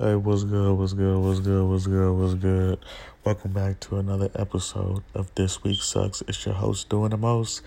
[0.00, 0.78] Hey, what's good?
[0.78, 1.18] What's good?
[1.18, 1.64] What's good?
[1.64, 2.12] What's good?
[2.12, 2.78] What's good?
[3.24, 6.22] Welcome back to another episode of This Week Sucks.
[6.28, 7.62] It's your host doing the most,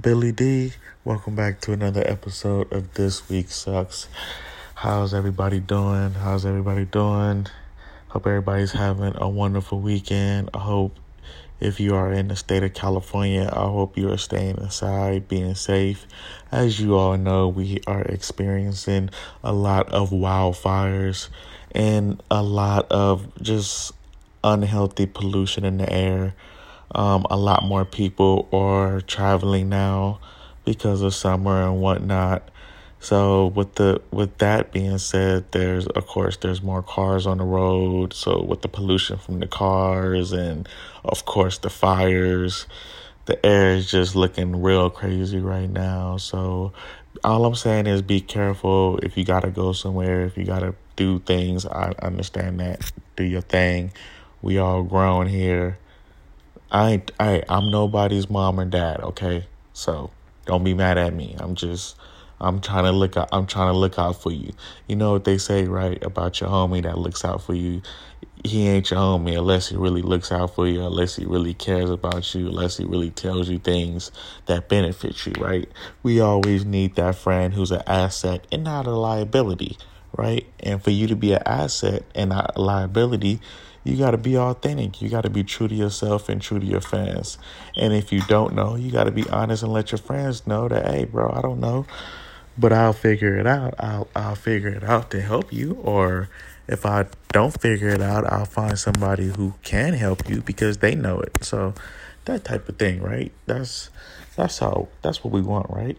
[0.00, 0.74] Billy D.
[1.04, 4.06] Welcome back to another episode of This Week Sucks.
[4.76, 6.12] How's everybody doing?
[6.12, 7.48] How's everybody doing?
[8.06, 10.50] Hope everybody's having a wonderful weekend.
[10.54, 10.94] I hope
[11.60, 15.54] if you are in the state of California, I hope you are staying inside, being
[15.54, 16.06] safe.
[16.52, 19.10] As you all know, we are experiencing
[19.42, 21.28] a lot of wildfires
[21.72, 23.92] and a lot of just
[24.44, 26.34] unhealthy pollution in the air.
[26.94, 30.20] Um, a lot more people are traveling now
[30.64, 32.48] because of summer and whatnot.
[33.00, 37.44] So with the with that being said, there's of course there's more cars on the
[37.44, 38.12] road.
[38.12, 40.68] So with the pollution from the cars and
[41.04, 42.66] of course the fires,
[43.26, 46.16] the air is just looking real crazy right now.
[46.16, 46.72] So
[47.22, 51.20] all I'm saying is be careful if you gotta go somewhere, if you gotta do
[51.20, 51.64] things.
[51.64, 52.90] I understand that.
[53.16, 53.92] Do your thing.
[54.42, 55.78] We all grown here.
[56.70, 59.46] I ain't I I'm nobody's mom or dad, okay?
[59.72, 60.10] So
[60.46, 61.36] don't be mad at me.
[61.38, 61.96] I'm just
[62.40, 64.52] I'm trying to look out I'm trying to look out for you.
[64.86, 67.82] You know what they say, right, about your homie that looks out for you.
[68.44, 71.90] He ain't your homie unless he really looks out for you, unless he really cares
[71.90, 74.12] about you, unless he really tells you things
[74.46, 75.68] that benefit you, right?
[76.04, 79.76] We always need that friend who's an asset and not a liability,
[80.16, 80.46] right?
[80.60, 83.40] And for you to be an asset and not a liability,
[83.82, 85.02] you got to be authentic.
[85.02, 87.38] You got to be true to yourself and true to your fans.
[87.76, 90.68] And if you don't know, you got to be honest and let your friends know
[90.68, 91.86] that, hey, bro, I don't know
[92.58, 93.74] but I'll figure it out.
[93.78, 96.28] I'll I'll figure it out to help you or
[96.66, 100.94] if I don't figure it out, I'll find somebody who can help you because they
[100.94, 101.44] know it.
[101.44, 101.74] So
[102.26, 103.32] that type of thing, right?
[103.46, 103.90] That's
[104.36, 105.96] that's how that's what we want, right?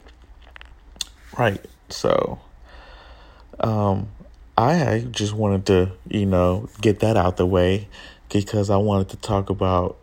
[1.38, 1.64] Right.
[1.90, 2.40] So
[3.60, 4.10] um
[4.58, 7.88] I just wanted to, you know, get that out the way
[8.32, 9.98] because I wanted to talk about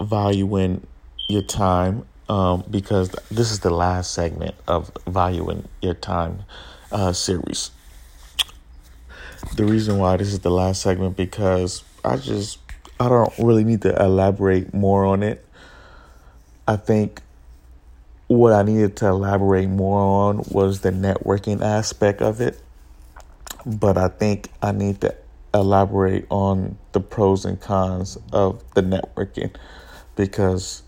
[0.00, 0.86] valuing
[1.28, 6.44] your time um, because this is the last segment of Valuing Your Time
[6.92, 7.72] uh, series.
[9.56, 12.58] The reason why this is the last segment because I just
[13.00, 15.44] I don't really need to elaborate more on it.
[16.68, 17.20] I think
[18.28, 22.60] what I needed to elaborate more on was the networking aspect of it.
[23.66, 25.16] But I think I need to
[25.52, 29.52] elaborate on the pros and cons of the networking
[30.14, 30.84] because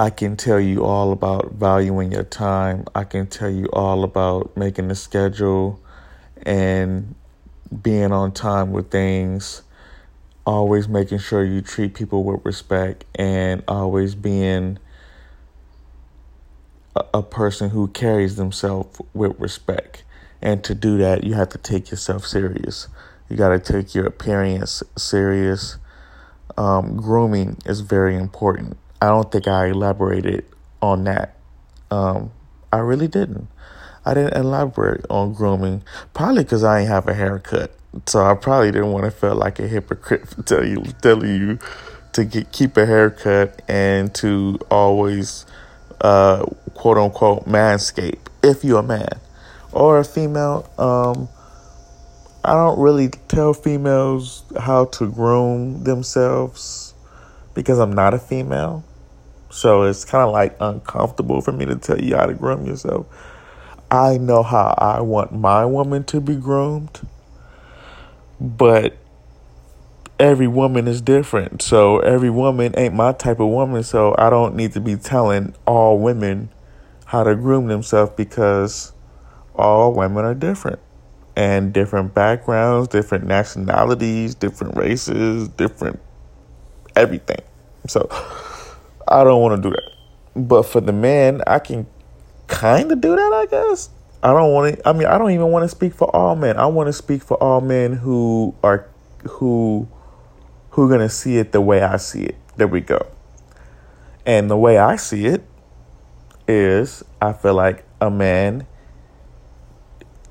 [0.00, 2.86] I can tell you all about valuing your time.
[2.94, 5.78] I can tell you all about making a schedule
[6.40, 7.14] and
[7.82, 9.60] being on time with things.
[10.46, 14.78] Always making sure you treat people with respect and always being
[17.12, 20.02] a, person who carries themselves with respect.
[20.40, 22.88] And to do that, you have to take yourself serious.
[23.28, 25.76] You got to take your appearance serious.
[26.56, 30.44] Um, grooming is very important I don't think I elaborated
[30.82, 31.36] on that.
[31.90, 32.32] Um,
[32.72, 33.48] I really didn't.
[34.04, 35.82] I didn't elaborate on grooming,
[36.14, 37.74] probably because I ain't have a haircut.
[38.06, 41.58] So I probably didn't want to feel like a hypocrite for tell you, telling you
[42.12, 45.46] to get, keep a haircut and to always,
[46.00, 46.44] uh,
[46.74, 49.20] quote unquote, manscape if you're a man
[49.72, 50.70] or a female.
[50.78, 51.28] Um,
[52.42, 56.94] I don't really tell females how to groom themselves
[57.54, 58.84] because I'm not a female.
[59.50, 63.06] So it's kind of like uncomfortable for me to tell you how to groom yourself.
[63.90, 67.00] I know how I want my woman to be groomed,
[68.40, 68.96] but
[70.20, 71.62] every woman is different.
[71.62, 73.82] So every woman ain't my type of woman.
[73.82, 76.50] So I don't need to be telling all women
[77.06, 78.92] how to groom themselves because
[79.56, 80.78] all women are different
[81.34, 85.98] and different backgrounds, different nationalities, different races, different
[86.94, 87.40] everything.
[87.88, 88.08] So
[89.08, 89.90] I don't want to do that.
[90.34, 91.86] But for the men, I can
[92.46, 93.90] kind of do that, I guess.
[94.22, 94.88] I don't want to.
[94.88, 96.58] I mean, I don't even want to speak for all men.
[96.58, 98.86] I want to speak for all men who are
[99.28, 99.88] who
[100.70, 102.36] who are gonna see it the way I see it.
[102.56, 103.06] There we go.
[104.26, 105.42] And the way I see it
[106.46, 108.66] is, I feel like a man.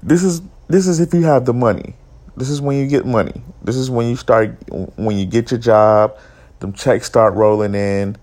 [0.04, 1.96] This is this is if you have the money.
[2.38, 3.42] This is when you get money.
[3.64, 6.16] This is when you start when you get your job.
[6.60, 8.18] Them checks start rolling in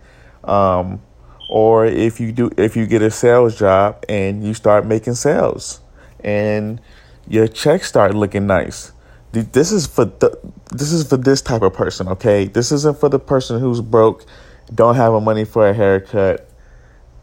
[0.46, 1.02] um,
[1.48, 5.80] or if you do, if you get a sales job and you start making sales
[6.20, 6.80] and
[7.28, 8.92] your checks start looking nice.
[9.32, 10.38] This is for the,
[10.70, 12.46] this is for this type of person, okay?
[12.46, 14.24] This isn't for the person who's broke,
[14.74, 16.48] don't have a money for a haircut,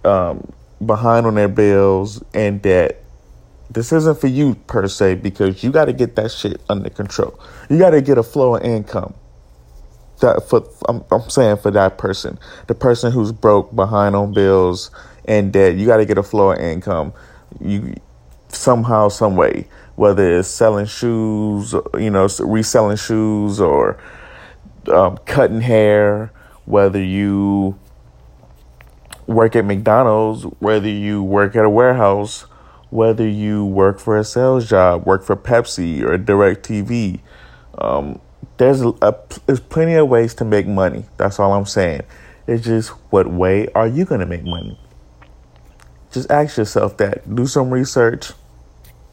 [0.06, 0.52] um,
[0.86, 3.04] behind on their bills and debt,
[3.70, 7.40] This isn't for you per se because you got to get that shit under control.
[7.70, 9.16] You got to get a flow of income.
[10.22, 14.92] That for I'm, I'm saying for that person, the person who's broke, behind on bills,
[15.26, 15.76] and debt.
[15.76, 17.14] You got to get a flow of income.
[17.60, 17.96] You
[18.50, 23.98] somehow, some way, whether it's selling shoes, you know, reselling shoes, or
[24.92, 26.32] um, cutting hair,
[26.66, 27.78] whether you
[29.28, 32.42] work at McDonald's, whether you work at a warehouse,
[32.90, 37.20] whether you work for a sales job, work for Pepsi or DirecTV.
[37.78, 38.20] Um,
[38.64, 39.16] there's a,
[39.46, 41.04] there's plenty of ways to make money.
[41.18, 42.04] That's all I'm saying.
[42.48, 44.80] It's just what way are you going to make money?
[46.12, 47.36] Just ask yourself that.
[47.36, 48.32] Do some research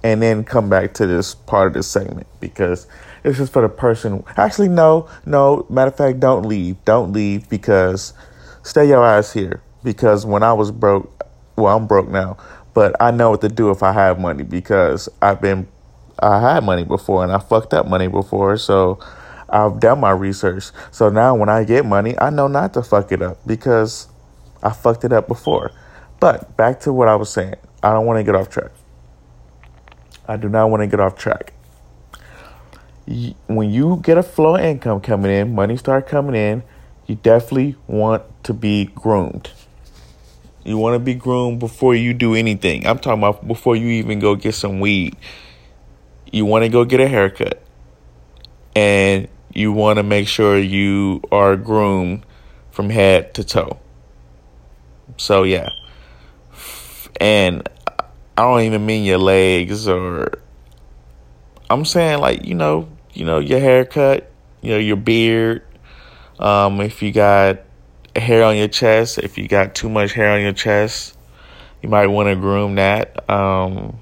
[0.04, 2.86] and then come back to this part of this segment because
[3.24, 4.22] it's just for the person.
[4.36, 5.66] Actually, no, no.
[5.68, 6.76] Matter of fact, don't leave.
[6.84, 8.12] Don't leave because
[8.62, 9.62] stay your ass here.
[9.82, 11.26] Because when I was broke,
[11.56, 12.36] well, I'm broke now,
[12.74, 15.66] but I know what to do if I have money because I've been,
[16.20, 18.56] I had money before and I fucked up money before.
[18.58, 19.00] So
[19.50, 20.70] I've done my research.
[20.90, 24.08] So now when I get money, I know not to fuck it up because
[24.62, 25.72] I fucked it up before.
[26.20, 27.56] But back to what I was saying.
[27.82, 28.70] I don't want to get off track.
[30.28, 31.52] I do not want to get off track.
[33.46, 36.62] When you get a flow of income coming in, money start coming in,
[37.06, 39.50] you definitely want to be groomed.
[40.64, 42.86] You want to be groomed before you do anything.
[42.86, 45.16] I'm talking about before you even go get some weed.
[46.30, 47.60] You want to go get a haircut.
[48.76, 52.24] And you want to make sure you are groomed
[52.70, 53.78] from head to toe.
[55.16, 55.68] So, yeah.
[57.20, 57.68] And
[58.36, 60.40] I don't even mean your legs or
[61.68, 64.30] I'm saying like, you know, you know, your haircut,
[64.62, 65.62] you know, your beard.
[66.38, 67.60] Um, if you got
[68.16, 71.16] hair on your chest, if you got too much hair on your chest,
[71.82, 73.28] you might want to groom that.
[73.28, 74.00] Um,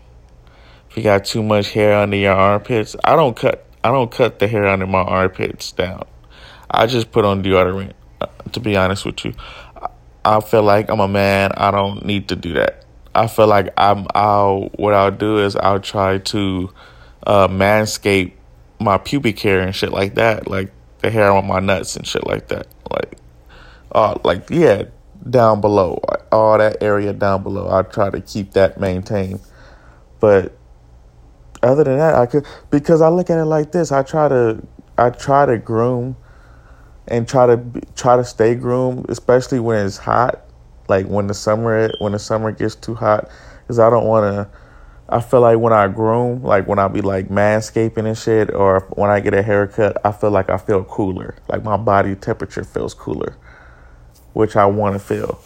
[0.89, 4.39] if you got too much hair under your armpits, I don't cut I don't cut
[4.39, 6.05] the hair under my armpits down.
[6.71, 7.93] I just put on deodorant.
[8.21, 9.35] Uh, to be honest with you,
[10.25, 11.53] I feel like I'm a man.
[11.57, 12.85] I don't need to do that.
[13.15, 16.73] I feel like I'm I'll what I'll do is I'll try to
[17.27, 18.33] uh, manscape
[18.81, 22.27] my pubic hair and shit like that, like the hair on my nuts and shit
[22.27, 23.19] like that, like
[23.93, 24.83] uh like yeah
[25.31, 25.99] down below
[26.31, 27.71] all that area down below.
[27.71, 29.41] I try to keep that maintained,
[30.21, 30.58] but
[31.63, 33.93] other than that, I could because I look at it like this.
[33.93, 34.63] I try to
[34.97, 36.17] I try to groom
[37.07, 37.63] and try to
[37.97, 40.49] try to stay groomed, especially when it's hot
[40.89, 43.29] like when the summer when the summer gets too hot
[43.61, 44.59] because i don't want to
[45.09, 48.81] i feel like when i groom like when i be like manscaping and shit or
[48.97, 52.65] when i get a haircut i feel like i feel cooler like my body temperature
[52.65, 53.37] feels cooler
[54.33, 55.41] which i want to feel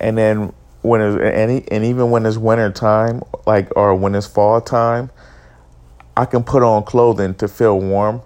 [0.00, 0.52] and then
[0.82, 5.10] when it's and, and even when it's winter time like or when it's fall time
[6.16, 8.20] i can put on clothing to feel warm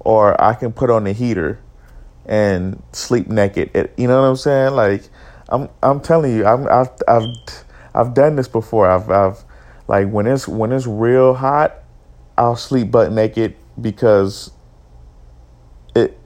[0.00, 1.58] or i can put on the heater
[2.26, 5.08] and sleep naked it, you know what i'm saying like
[5.48, 7.24] I'm I'm telling you, I'm I've I've
[7.94, 8.88] I've done this before.
[8.88, 9.44] I've I've
[9.86, 11.74] like when it's when it's real hot,
[12.36, 14.50] I'll sleep butt naked because
[15.94, 16.16] it.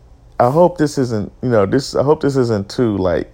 [0.40, 1.94] I hope this isn't you know this.
[1.94, 3.32] I hope this isn't too like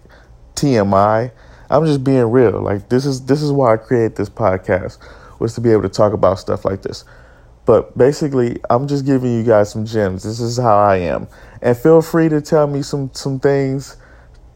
[0.56, 1.30] TMI.
[1.70, 2.60] I'm just being real.
[2.60, 4.98] Like this is this is why I create this podcast
[5.38, 7.04] was to be able to talk about stuff like this.
[7.68, 10.22] But basically, I'm just giving you guys some gems.
[10.22, 11.28] This is how I am,
[11.60, 13.98] and feel free to tell me some some things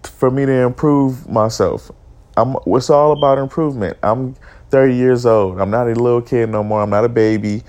[0.03, 1.91] for me to improve myself.
[2.39, 3.99] I'm it's all about improvement.
[4.03, 4.35] I'm
[4.71, 5.61] 30 years old.
[5.61, 6.81] I'm not a little kid no more.
[6.81, 7.65] I'm not a baby.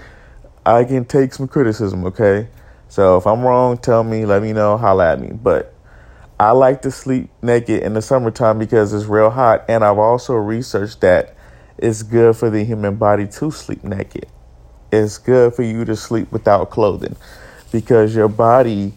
[0.66, 2.48] I can take some criticism, okay?
[2.88, 5.32] So if I'm wrong, tell me, let me know, holla at me.
[5.34, 5.76] But
[6.40, 9.66] I like to sleep naked in the summertime because it's real hot.
[9.68, 11.36] And I've also researched that
[11.78, 14.28] it's good for the human body to sleep naked.
[14.94, 17.16] It's good for you to sleep without clothing
[17.72, 18.94] because your body,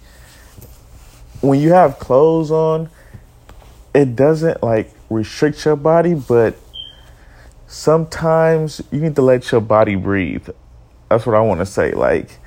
[1.40, 2.90] when you have clothes on,
[3.94, 6.54] it doesn't like restrict your body, but
[7.66, 10.50] sometimes you need to let your body breathe.
[11.08, 11.92] That's what I want to say.
[11.92, 12.40] Like,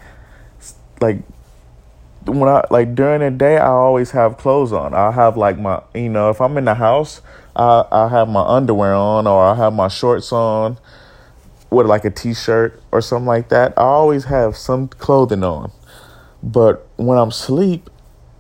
[1.02, 1.18] like
[2.26, 4.94] when I like during the day, I always have clothes on.
[4.94, 7.24] I have like my, you know, if I'm in the house,
[7.56, 10.78] I I have my underwear on or I have my shorts on
[11.70, 13.74] with like a t-shirt or something like that.
[13.78, 15.72] I always have some clothing on.
[16.42, 17.90] But when I'm asleep,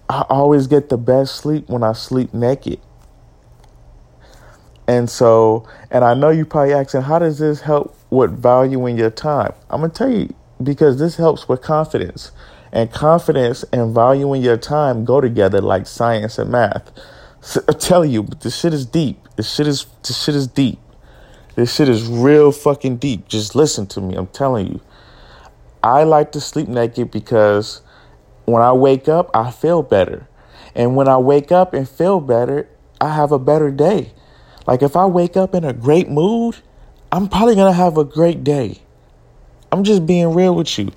[0.10, 2.80] I always get the best sleep when I sleep naked.
[4.88, 9.12] And so, and I know you probably asking, how does this help with valuing your
[9.12, 9.54] time?
[9.70, 12.32] I'm gonna tell you because this helps with confidence,
[12.72, 16.92] and confidence and valuing your time go together like science and math.
[17.42, 19.18] So I tell you, this shit is deep.
[19.38, 20.78] This shit is this shit is deep.
[21.56, 23.28] This shit is real fucking deep.
[23.28, 24.16] Just listen to me.
[24.16, 24.82] I'm telling you.
[25.82, 27.82] I like to sleep naked because
[28.46, 30.28] when I wake up, I feel better.
[30.76, 32.68] And when I wake up and feel better,
[33.02, 34.14] I have a better day.
[34.68, 36.58] Like if I wake up in a great mood,
[37.12, 38.82] I'm probably going to have a great day.
[39.72, 40.92] I'm just being real with you.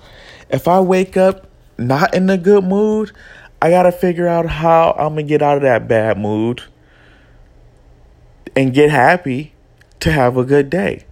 [0.51, 3.13] If I wake up not in a good mood,
[3.61, 6.63] I got to figure out how I'm going to get out of that bad mood
[8.57, 9.52] and get happy
[10.03, 11.05] to have a good day.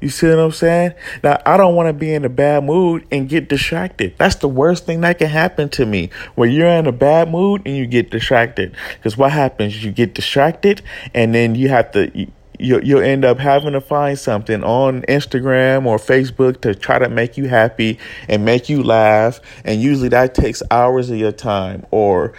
[0.00, 0.92] You see what I'm saying?
[1.22, 4.14] Now, I don't want to be in a bad mood and get distracted.
[4.18, 6.10] That's the worst thing that can happen to me.
[6.34, 8.76] When you're in a bad mood and you get distracted.
[8.96, 9.82] Because what happens?
[9.82, 10.82] You get distracted
[11.14, 12.28] and then you have to.
[12.56, 17.08] You, you'll end up having to find something on Instagram or Facebook to try to
[17.08, 19.40] make you happy and make you laugh.
[19.64, 21.84] And usually that takes hours of your time.
[21.90, 22.32] Or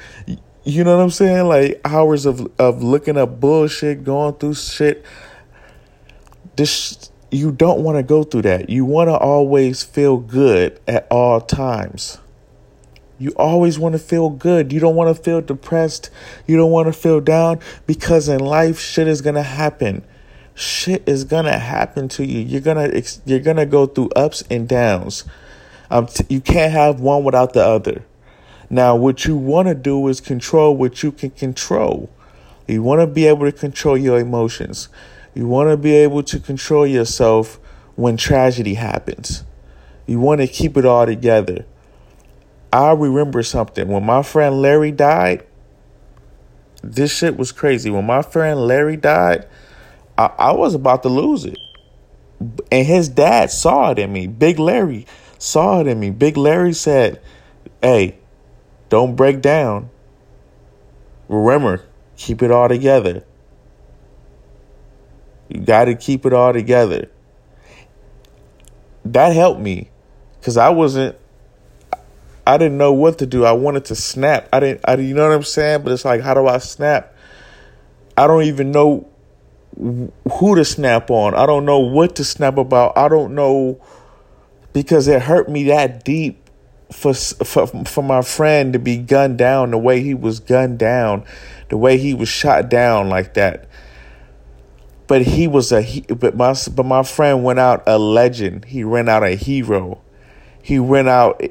[0.63, 1.47] you know what I'm saying?
[1.47, 5.05] Like hours of of looking up bullshit, going through shit.
[6.55, 8.69] This you don't want to go through that.
[8.69, 12.19] You want to always feel good at all times.
[13.17, 14.73] You always want to feel good.
[14.73, 16.09] You don't want to feel depressed.
[16.47, 20.03] You don't want to feel down because in life shit is going to happen.
[20.53, 22.39] Shit is going to happen to you.
[22.39, 25.23] You're going to you're going to go through ups and downs.
[25.89, 28.05] Um t- you can't have one without the other.
[28.69, 32.09] Now what you want to do is control what you can control.
[32.67, 34.89] You want to be able to control your emotions.
[35.35, 37.59] You want to be able to control yourself
[37.95, 39.43] when tragedy happens.
[40.07, 41.65] You want to keep it all together.
[42.71, 43.87] I remember something.
[43.89, 45.45] When my friend Larry died,
[46.81, 47.89] this shit was crazy.
[47.89, 49.45] When my friend Larry died,
[50.17, 51.57] I, I was about to lose it.
[52.71, 54.27] And his dad saw it in me.
[54.27, 55.05] Big Larry
[55.37, 56.11] saw it in me.
[56.11, 57.21] Big Larry said,
[57.81, 58.17] Hey,
[58.89, 59.89] don't break down.
[61.27, 61.83] Remember,
[62.15, 63.23] keep it all together.
[65.49, 67.09] You got to keep it all together.
[69.05, 69.89] That helped me
[70.39, 71.17] because I wasn't.
[72.47, 73.45] I didn't know what to do.
[73.45, 74.49] I wanted to snap.
[74.53, 74.81] I didn't.
[74.85, 75.83] I, you know what I'm saying?
[75.83, 77.15] But it's like, how do I snap?
[78.17, 79.07] I don't even know
[79.75, 81.35] who to snap on.
[81.35, 82.97] I don't know what to snap about.
[82.97, 83.79] I don't know
[84.73, 86.49] because it hurt me that deep
[86.91, 91.25] for for for my friend to be gunned down the way he was gunned down,
[91.69, 93.67] the way he was shot down like that
[95.07, 98.65] but he was a he, but my but my friend went out a legend.
[98.65, 100.01] He ran out a hero.
[100.61, 101.41] He went out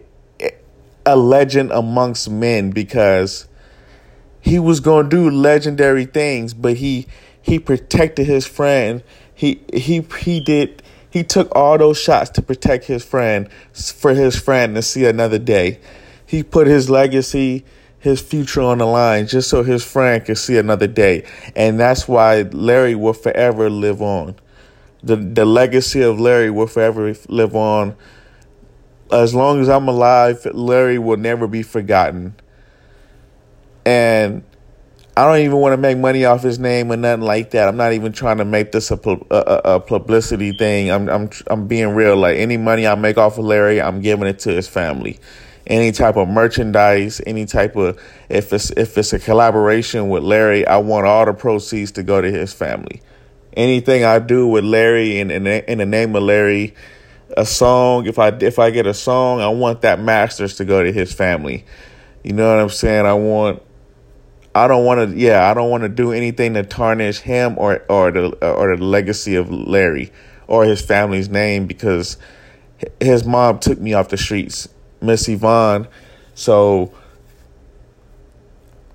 [1.06, 3.46] a legend amongst men because
[4.40, 7.06] he was going to do legendary things, but he
[7.40, 9.02] he protected his friend.
[9.34, 14.36] He he he did he took all those shots to protect his friend for his
[14.36, 15.78] friend to see another day.
[16.26, 17.64] He put his legacy
[18.04, 21.24] his future on the line just so his friend could see another day.
[21.56, 24.36] And that's why Larry will forever live on.
[25.02, 27.96] The the legacy of Larry will forever live on.
[29.10, 32.34] As long as I'm alive, Larry will never be forgotten.
[33.86, 34.44] And
[35.16, 37.68] I don't even want to make money off his name or nothing like that.
[37.68, 38.98] I'm not even trying to make this a,
[39.30, 40.90] a, a publicity thing.
[40.90, 42.16] I'm I'm I'm being real.
[42.18, 45.20] Like any money I make off of Larry, I'm giving it to his family
[45.66, 50.66] any type of merchandise, any type of if it's if it's a collaboration with Larry,
[50.66, 53.02] I want all the proceeds to go to his family.
[53.56, 56.74] Anything I do with Larry in in, in the name of Larry,
[57.36, 60.82] a song, if I if I get a song, I want that masters to go
[60.82, 61.64] to his family.
[62.22, 63.06] You know what I'm saying?
[63.06, 63.62] I want
[64.54, 67.84] I don't want to yeah, I don't want to do anything to tarnish him or
[67.88, 70.12] or the or the legacy of Larry
[70.46, 72.18] or his family's name because
[73.00, 74.68] his mom took me off the streets
[75.04, 75.88] Miss Yvonne.
[76.34, 76.92] So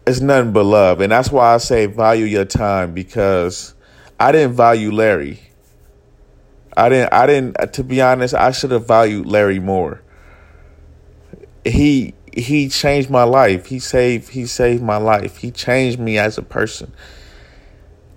[0.10, 1.02] it's nothing but love.
[1.02, 3.74] And that's why I say value your time because
[4.20, 5.40] I didn't value Larry.
[6.76, 10.02] I didn't I didn't uh, to be honest, I should have valued Larry more.
[11.66, 13.68] He he changed my life.
[13.68, 15.38] He saved he saved my life.
[15.38, 16.92] He changed me as a person.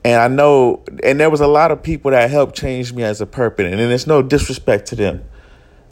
[0.05, 3.21] And I know and there was a lot of people that helped change me as
[3.21, 5.25] a person and it's no disrespect to them.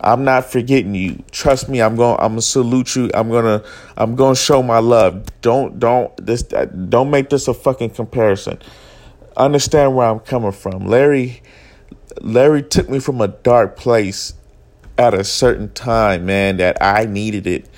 [0.03, 1.23] I'm not forgetting you.
[1.31, 3.11] Trust me, I'm going I'm going to salute you.
[3.15, 5.27] I'm going to I'm going to show my love.
[5.43, 8.59] Don't don't this don't make this a fucking comparison.
[9.37, 10.87] Understand where I'm coming from.
[10.87, 11.43] Larry
[12.21, 14.35] Larry took me from a dark place
[14.99, 17.69] at a certain time, man, that I needed it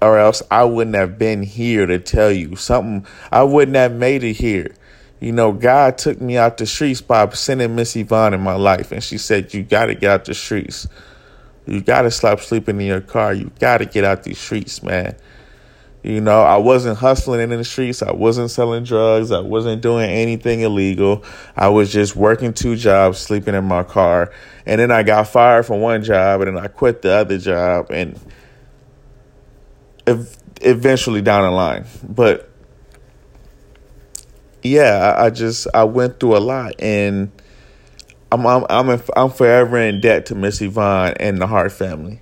[0.00, 3.06] or else I wouldn't have been here to tell you something.
[3.32, 4.74] I wouldn't have made it here.
[5.20, 8.92] You know, God took me out the streets by sending Miss Yvonne in my life,
[8.92, 10.86] and she said, "You got to get out the streets."
[11.66, 13.34] You got to stop sleeping in your car.
[13.34, 15.16] You got to get out these streets, man.
[16.02, 18.00] You know, I wasn't hustling in the streets.
[18.00, 19.32] I wasn't selling drugs.
[19.32, 21.24] I wasn't doing anything illegal.
[21.56, 24.32] I was just working two jobs, sleeping in my car.
[24.66, 27.90] And then I got fired from one job and then I quit the other job
[27.90, 28.20] and
[30.60, 31.86] eventually down the line.
[32.08, 32.48] But
[34.62, 37.32] yeah, I just I went through a lot and
[38.32, 42.20] I'm I'm I'm, I'm forever in debt to Miss Yvonne and the Hart family.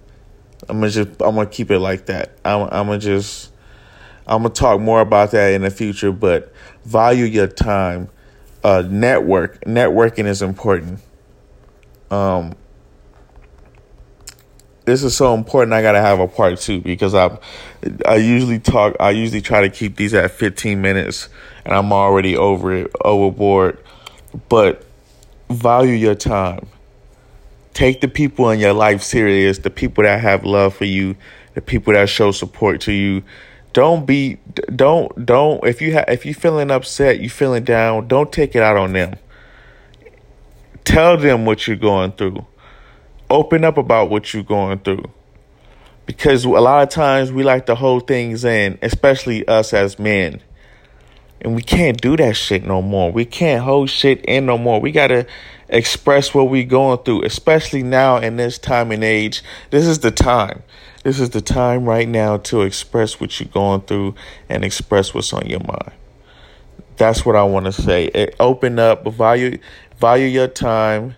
[0.69, 2.37] I'm gonna just I'm gonna keep it like that.
[2.45, 3.53] I'm I'm gonna just
[4.27, 6.53] I'm gonna talk more about that in the future, but
[6.85, 8.09] value your time.
[8.63, 11.01] Uh, network networking is important.
[12.11, 12.55] Um,
[14.87, 15.73] this is so important.
[15.73, 17.39] I gotta have a part two because I,
[18.07, 18.97] I usually talk.
[19.01, 21.29] I usually try to keep these at 15 minutes,
[21.65, 23.79] and I'm already over it, overboard.
[24.49, 24.85] But
[25.51, 26.67] value your time.
[27.73, 29.59] Take the people in your life serious.
[29.59, 31.17] The people that have love for you,
[31.55, 33.23] the people that show support to you
[33.75, 34.39] don't be
[34.75, 38.63] don't don't if you have if you feeling upset you feeling down don't take it
[38.63, 39.17] out on them
[40.85, 42.47] tell them what you're going through
[43.29, 45.05] open up about what you're going through
[46.07, 50.41] because a lot of times we like to hold things in especially us as men
[51.45, 53.13] and we can't do that shit no more.
[53.13, 54.81] We can't hold shit in no more.
[54.81, 55.27] We gotta
[55.69, 59.43] express what we going through especially now in this time and age.
[59.71, 60.63] This is the time.
[61.03, 64.15] This is the time right now to express what you're going through
[64.49, 65.93] and express what's on your mind.
[66.97, 68.07] That's what I want to say.
[68.07, 69.59] It, open up, value
[69.99, 71.15] value your time,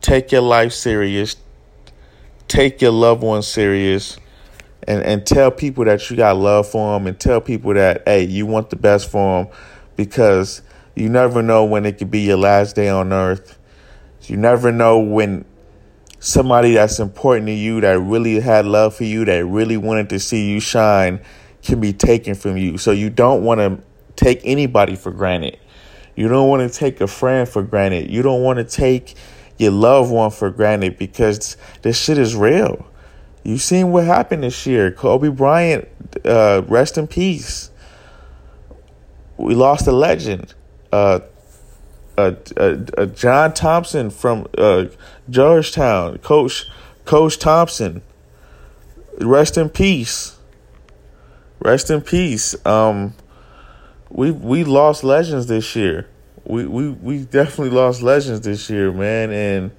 [0.00, 1.36] take your life serious,
[2.48, 4.18] take your loved ones serious,
[4.86, 8.24] and and tell people that you got love for them, and tell people that hey,
[8.24, 9.54] you want the best for them,
[9.96, 10.62] because
[10.94, 13.58] you never know when it could be your last day on earth.
[14.24, 15.44] You never know when
[16.18, 20.18] somebody that's important to you that really had love for you that really wanted to
[20.18, 21.20] see you shine
[21.62, 22.78] can be taken from you.
[22.78, 23.82] So you don't want to
[24.16, 25.58] take anybody for granted.
[26.16, 28.10] You don't want to take a friend for granted.
[28.10, 29.14] You don't want to take
[29.56, 32.86] your loved one for granted because this shit is real
[33.44, 35.88] you seen what happened this year kobe bryant
[36.24, 37.70] uh, rest in peace
[39.36, 40.54] we lost a legend
[40.92, 41.20] uh,
[42.20, 44.86] uh, uh, uh, John Thompson from uh,
[45.30, 46.66] Georgetown, Coach
[47.06, 48.02] Coach Thompson.
[49.18, 50.36] Rest in peace.
[51.60, 52.54] Rest in peace.
[52.66, 53.14] Um,
[54.10, 56.08] we we lost legends this year.
[56.44, 59.70] We we we definitely lost legends this year, man, and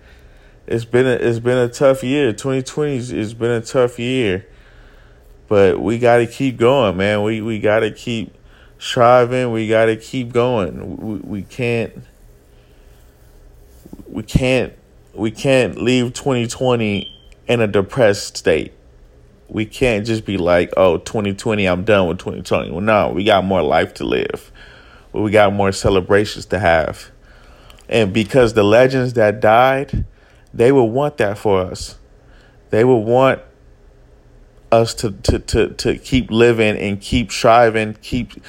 [0.71, 2.31] it's been a, it's been a tough year.
[2.31, 4.47] 2020 has been a tough year,
[5.49, 7.23] but we got to keep going, man.
[7.23, 8.33] We we got to keep
[8.79, 9.51] striving.
[9.51, 10.97] We got to keep going.
[10.97, 12.03] We, we can't
[14.07, 14.73] we can't
[15.13, 18.71] we can't leave 2020 in a depressed state.
[19.49, 22.71] We can't just be like, oh, 2020, I'm done with 2020.
[22.71, 24.49] Well, no, we got more life to live.
[25.11, 27.11] We got more celebrations to have.
[27.89, 30.05] And because the legends that died,
[30.53, 31.97] they will want that for us.
[32.69, 33.41] They will want
[34.71, 38.41] us to, to, to, to keep living and keep striving, keep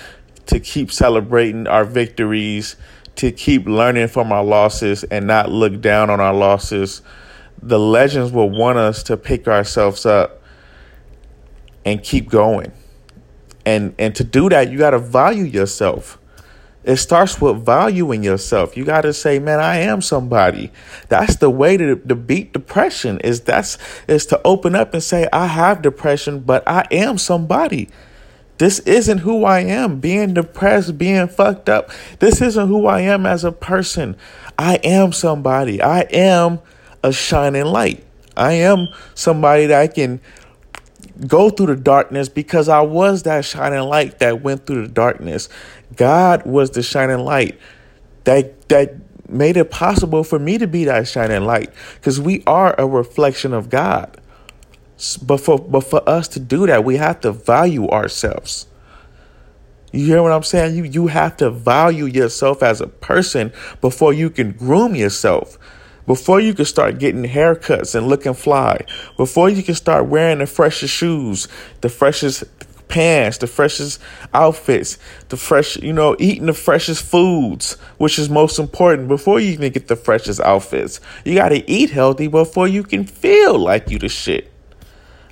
[0.46, 2.76] to keep celebrating our victories
[3.16, 7.02] to keep learning from our losses and not look down on our losses.
[7.60, 10.42] The legends will want us to pick ourselves up
[11.84, 12.72] and keep going.
[13.64, 16.18] And and to do that, you got to value yourself.
[16.84, 18.76] It starts with valuing yourself.
[18.76, 20.72] You got to say, "Man, I am somebody."
[21.08, 23.20] That's the way to, to beat depression.
[23.20, 27.88] Is that's is to open up and say, "I have depression, but I am somebody."
[28.58, 29.98] This isn't who I am.
[29.98, 31.90] Being depressed, being fucked up.
[32.20, 34.16] This isn't who I am as a person.
[34.58, 35.82] I am somebody.
[35.82, 36.60] I am
[37.02, 38.04] a shining light.
[38.36, 40.20] I am somebody that can
[41.27, 45.48] go through the darkness because I was that shining light that went through the darkness.
[45.96, 47.59] God was the shining light
[48.25, 48.96] that that
[49.29, 53.53] made it possible for me to be that shining light because we are a reflection
[53.53, 54.20] of God.
[55.22, 58.66] But for but for us to do that, we have to value ourselves.
[59.92, 60.77] You hear what I'm saying?
[60.77, 65.59] You you have to value yourself as a person before you can groom yourself.
[66.06, 68.84] Before you can start getting haircuts and looking fly.
[69.16, 71.48] Before you can start wearing the freshest shoes,
[71.80, 72.44] the freshest
[72.92, 74.00] pants, the freshest
[74.34, 74.98] outfits,
[75.30, 79.72] the fresh, you know, eating the freshest foods, which is most important before you even
[79.72, 81.00] get the freshest outfits.
[81.24, 84.52] You got to eat healthy before you can feel like you the shit.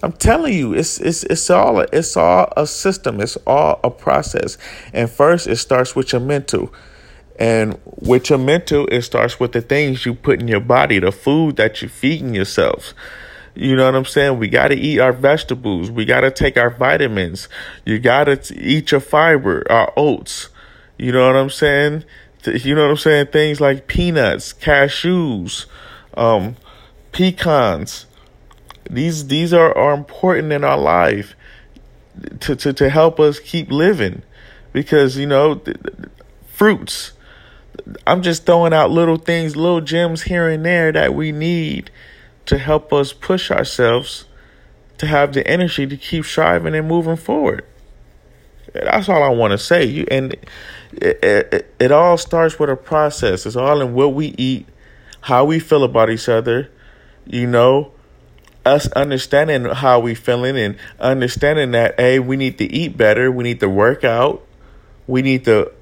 [0.02, 3.20] I'm telling you, it's it's it's all it's all a system.
[3.20, 4.56] It's all a process.
[4.94, 6.72] And first, it starts with your mental,
[7.40, 11.10] and with your mental, it starts with the things you put in your body, the
[11.10, 12.92] food that you're feeding yourself,
[13.54, 14.38] You know what I'm saying?
[14.38, 15.90] We got to eat our vegetables.
[15.90, 17.48] We got to take our vitamins.
[17.86, 20.50] You got to eat your fiber, our oats.
[20.98, 22.04] You know what I'm saying?
[22.44, 23.26] You know what I'm saying?
[23.28, 25.64] Things like peanuts, cashews,
[26.14, 26.56] um,
[27.12, 28.04] pecans.
[28.88, 31.34] These these are, are important in our life
[32.40, 34.22] to, to, to help us keep living
[34.72, 35.62] because, you know,
[36.46, 37.12] fruits.
[38.06, 41.90] I'm just throwing out little things, little gems here and there that we need
[42.46, 44.24] to help us push ourselves
[44.98, 47.64] to have the energy to keep striving and moving forward.
[48.72, 49.84] That's all I want to say.
[49.84, 50.34] You and
[50.92, 53.46] it, it, it all starts with a process.
[53.46, 54.66] It's all in what we eat,
[55.22, 56.70] how we feel about each other,
[57.26, 57.92] you know,
[58.64, 63.44] us understanding how we feeling and understanding that hey, we need to eat better, we
[63.44, 64.46] need to work out,
[65.06, 65.72] we need to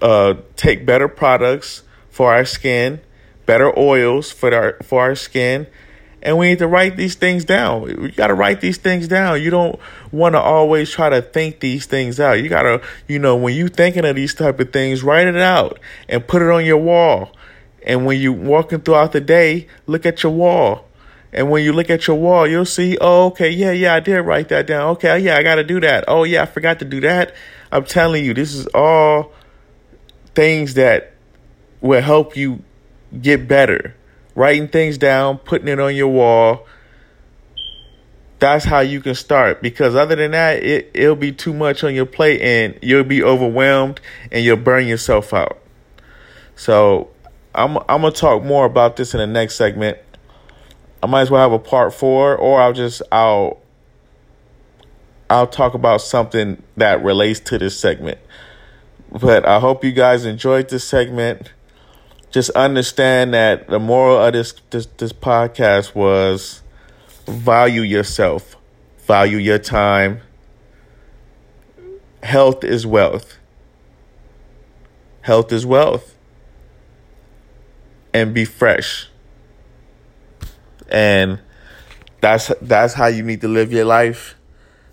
[0.00, 3.00] uh, take better products for our skin,
[3.46, 5.66] better oils for our for our skin,
[6.22, 7.82] and we need to write these things down.
[7.82, 9.42] We got to write these things down.
[9.42, 9.78] You don't
[10.12, 12.42] want to always try to think these things out.
[12.42, 15.36] You got to, you know, when you thinking of these type of things, write it
[15.36, 17.32] out and put it on your wall.
[17.86, 20.86] And when you walking throughout the day, look at your wall
[21.32, 24.20] and when you look at your wall, you'll see, oh, okay, yeah, yeah, I did
[24.20, 24.90] write that down.
[24.90, 26.04] Okay, yeah, I got to do that.
[26.08, 27.34] Oh, yeah, I forgot to do that.
[27.70, 29.32] I'm telling you, this is all
[30.40, 31.12] things that
[31.82, 32.62] will help you
[33.20, 33.94] get better.
[34.34, 36.66] Writing things down, putting it on your wall.
[38.38, 39.60] That's how you can start.
[39.60, 43.22] Because other than that, it, it'll be too much on your plate and you'll be
[43.22, 44.00] overwhelmed
[44.32, 45.58] and you'll burn yourself out.
[46.56, 47.10] So
[47.54, 49.98] I'm I'm gonna talk more about this in the next segment.
[51.02, 53.58] I might as well have a part four, or I'll just I'll
[55.28, 58.18] I'll talk about something that relates to this segment.
[59.12, 61.52] But I hope you guys enjoyed this segment.
[62.30, 66.62] Just understand that the moral of this this, this podcast was
[67.26, 68.56] value yourself,
[69.06, 70.20] value your time.
[72.22, 73.38] Health is wealth.
[75.22, 76.16] Health is wealth.
[78.12, 79.10] And be fresh
[80.90, 81.38] and
[82.20, 84.36] that's that's how you need to live your life.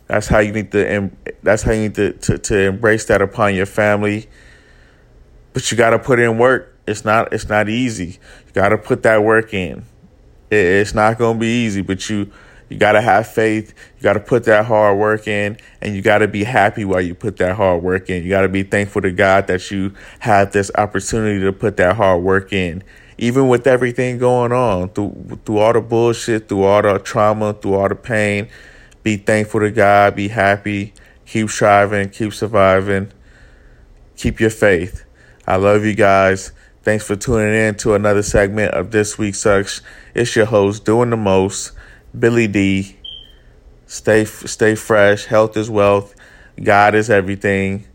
[0.07, 1.11] That's how you need to.
[1.47, 4.27] That's how you need to to, to embrace that upon your family.
[5.53, 6.77] But you got to put in work.
[6.85, 7.31] It's not.
[7.31, 8.19] It's not easy.
[8.47, 9.85] You got to put that work in.
[10.51, 12.29] It, it's not going to be easy, but you
[12.67, 13.73] you got to have faith.
[13.95, 16.99] You got to put that hard work in, and you got to be happy while
[16.99, 18.23] you put that hard work in.
[18.23, 21.95] You got to be thankful to God that you have this opportunity to put that
[21.95, 22.83] hard work in
[23.17, 27.73] even with everything going on, through through all the bullshit, through all the trauma, through
[27.73, 28.47] all the pain,
[29.07, 30.93] be thankful to God, be happy,
[31.27, 33.11] keep striving, keep surviving,
[34.15, 35.05] keep your faith.
[35.45, 36.51] I love you guys.
[36.83, 39.81] Thanks for tuning in to another segment of this week's Sucks.
[40.15, 41.73] It's your host, doing the most,
[42.17, 42.97] Billy D.
[43.85, 45.25] Stay stay fresh.
[45.25, 46.15] Health is wealth.
[46.61, 47.85] God is everything.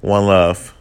[0.00, 0.75] One love.